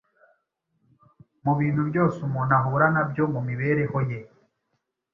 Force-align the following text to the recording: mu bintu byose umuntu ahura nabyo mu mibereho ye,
mu 1.43 1.53
bintu 1.59 1.81
byose 1.89 2.17
umuntu 2.27 2.51
ahura 2.59 2.85
nabyo 2.95 3.23
mu 3.33 3.39
mibereho 3.47 3.97
ye, 4.09 4.19